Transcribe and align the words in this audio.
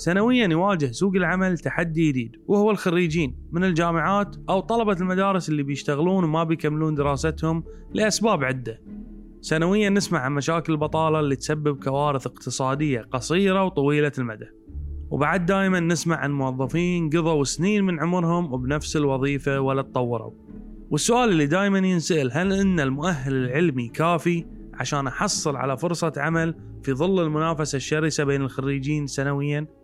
سنويا 0.00 0.46
يواجه 0.46 0.90
سوق 0.92 1.14
العمل 1.14 1.58
تحدي 1.58 2.08
جديد 2.08 2.36
وهو 2.46 2.70
الخريجين 2.70 3.36
من 3.52 3.64
الجامعات 3.64 4.36
أو 4.48 4.60
طلبة 4.60 4.92
المدارس 4.92 5.48
اللي 5.48 5.62
بيشتغلون 5.62 6.24
وما 6.24 6.44
بيكملون 6.44 6.94
دراستهم 6.94 7.64
لأسباب 7.92 8.44
عدة. 8.44 8.80
سنويا 9.40 9.90
نسمع 9.90 10.18
عن 10.18 10.32
مشاكل 10.32 10.72
البطالة 10.72 11.20
اللي 11.20 11.36
تسبب 11.36 11.84
كوارث 11.84 12.26
اقتصادية 12.26 13.00
قصيرة 13.00 13.64
وطويلة 13.64 14.12
المدى. 14.18 14.46
وبعد 15.10 15.46
دائما 15.46 15.80
نسمع 15.80 16.16
عن 16.16 16.32
موظفين 16.32 17.10
قضوا 17.10 17.44
سنين 17.44 17.84
من 17.84 18.00
عمرهم 18.00 18.62
بنفس 18.62 18.96
الوظيفة 18.96 19.60
ولا 19.60 19.82
تطوروا. 19.82 20.32
والسؤال 20.90 21.28
اللي 21.28 21.46
دائما 21.46 21.78
ينسأل 21.78 22.32
هل 22.32 22.52
إن 22.52 22.80
المؤهل 22.80 23.32
العلمي 23.32 23.88
كافي 23.88 24.44
عشان 24.74 25.06
أحصل 25.06 25.56
على 25.56 25.76
فرصة 25.76 26.12
عمل 26.16 26.54
في 26.82 26.92
ظل 26.92 27.22
المنافسة 27.22 27.76
الشرسة 27.76 28.24
بين 28.24 28.42
الخريجين 28.42 29.06
سنويا؟ 29.06 29.79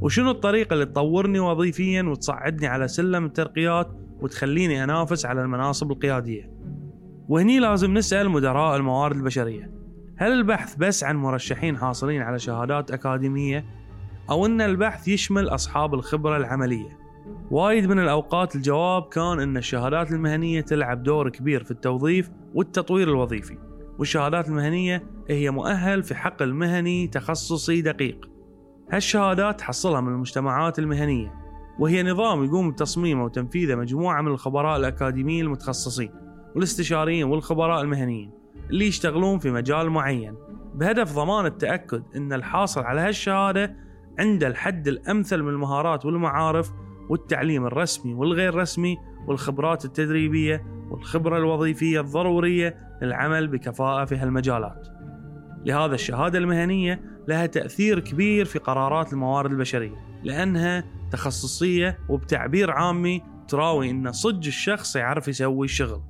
وشنو 0.00 0.30
الطريقة 0.30 0.74
اللي 0.74 0.86
تطورني 0.86 1.38
وظيفيا 1.38 2.02
وتصعدني 2.02 2.66
على 2.66 2.88
سلم 2.88 3.24
الترقيات 3.24 3.88
وتخليني 4.20 4.84
أنافس 4.84 5.26
على 5.26 5.42
المناصب 5.42 5.92
القيادية؟ 5.92 6.50
وهني 7.28 7.58
لازم 7.58 7.94
نسأل 7.94 8.30
مدراء 8.30 8.76
الموارد 8.76 9.16
البشرية. 9.16 9.70
هل 10.16 10.32
البحث 10.32 10.76
بس 10.76 11.04
عن 11.04 11.16
مرشحين 11.16 11.76
حاصلين 11.76 12.22
على 12.22 12.38
شهادات 12.38 12.90
أكاديمية 12.90 13.64
أو 14.30 14.46
أن 14.46 14.60
البحث 14.60 15.08
يشمل 15.08 15.48
أصحاب 15.48 15.94
الخبرة 15.94 16.36
العملية؟ 16.36 16.98
وايد 17.50 17.86
من 17.86 17.98
الأوقات 17.98 18.56
الجواب 18.56 19.02
كان 19.02 19.40
أن 19.40 19.56
الشهادات 19.56 20.12
المهنية 20.12 20.60
تلعب 20.60 21.02
دور 21.02 21.28
كبير 21.28 21.64
في 21.64 21.70
التوظيف 21.70 22.30
والتطوير 22.54 23.08
الوظيفي 23.08 23.58
والشهادات 23.98 24.48
المهنية 24.48 25.02
هي 25.28 25.50
مؤهل 25.50 26.02
في 26.02 26.14
حقل 26.14 26.52
مهني 26.54 27.06
تخصصي 27.06 27.82
دقيق. 27.82 28.37
هالشهادات 28.92 29.58
تحصلها 29.58 30.00
من 30.00 30.08
المجتمعات 30.08 30.78
المهنية 30.78 31.34
وهي 31.78 32.02
نظام 32.02 32.44
يقوم 32.44 32.70
بتصميمه 32.70 33.24
وتنفيذه 33.24 33.74
مجموعة 33.74 34.22
من 34.22 34.28
الخبراء 34.28 34.76
الأكاديميين 34.76 35.44
المتخصصين 35.44 36.10
والاستشاريين 36.54 37.24
والخبراء 37.24 37.82
المهنيين 37.82 38.30
اللي 38.70 38.86
يشتغلون 38.86 39.38
في 39.38 39.50
مجال 39.50 39.90
معين 39.90 40.34
بهدف 40.74 41.14
ضمان 41.14 41.46
التأكد 41.46 42.02
أن 42.16 42.32
الحاصل 42.32 42.80
على 42.80 43.00
هالشهادة 43.00 43.76
عنده 44.18 44.46
الحد 44.46 44.88
الأمثل 44.88 45.42
من 45.42 45.48
المهارات 45.48 46.06
والمعارف 46.06 46.72
والتعليم 47.08 47.66
الرسمي 47.66 48.14
والغير 48.14 48.54
رسمي 48.54 48.96
والخبرات 49.26 49.84
التدريبية 49.84 50.64
والخبرة 50.90 51.38
الوظيفية 51.38 52.00
الضرورية 52.00 52.76
للعمل 53.02 53.48
بكفاءة 53.48 54.04
في 54.04 54.16
هالمجالات. 54.16 54.97
لهذا 55.66 55.94
الشهادة 55.94 56.38
المهنية 56.38 57.02
لها 57.28 57.46
تأثير 57.46 58.00
كبير 58.00 58.44
في 58.44 58.58
قرارات 58.58 59.12
الموارد 59.12 59.50
البشرية 59.50 60.20
لأنها 60.24 60.84
تخصصية 61.10 61.98
وبتعبير 62.08 62.70
عامي 62.70 63.22
تراوي 63.48 63.90
أن 63.90 64.12
صج 64.12 64.46
الشخص 64.46 64.96
يعرف 64.96 65.28
يسوي 65.28 65.64
الشغل. 65.64 66.02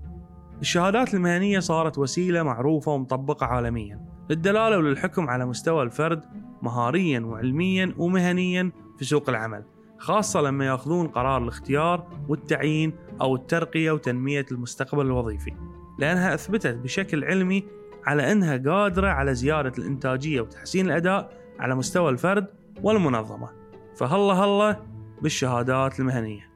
الشهادات 0.60 1.14
المهنية 1.14 1.58
صارت 1.58 1.98
وسيلة 1.98 2.42
معروفة 2.42 2.92
ومطبقة 2.92 3.46
عالميا 3.46 4.00
للدلالة 4.30 4.78
وللحكم 4.78 5.30
على 5.30 5.46
مستوى 5.46 5.82
الفرد 5.82 6.24
مهاريا 6.62 7.20
وعلميا 7.20 7.94
ومهنيا 7.98 8.72
في 8.98 9.04
سوق 9.04 9.28
العمل 9.28 9.64
خاصة 9.98 10.40
لما 10.40 10.66
يأخذون 10.66 11.08
قرار 11.08 11.42
الاختيار 11.42 12.06
والتعيين 12.28 12.92
أو 13.20 13.36
الترقية 13.36 13.90
وتنمية 13.90 14.46
المستقبل 14.52 15.06
الوظيفي. 15.06 15.52
لأنها 15.98 16.34
أثبتت 16.34 16.74
بشكل 16.74 17.24
علمي 17.24 17.64
على 18.06 18.32
أنها 18.32 18.56
قادرة 18.56 19.08
على 19.08 19.34
زيادة 19.34 19.72
الإنتاجية 19.78 20.40
وتحسين 20.40 20.86
الأداء 20.86 21.32
على 21.58 21.74
مستوى 21.74 22.10
الفرد 22.10 22.46
والمنظمة. 22.82 23.48
فهلا 23.96 24.32
هلا 24.32 24.76
بالشهادات 25.22 26.00
المهنية. 26.00 26.48